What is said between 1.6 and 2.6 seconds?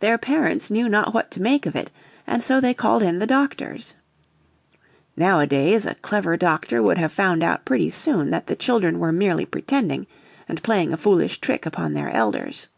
of it, and so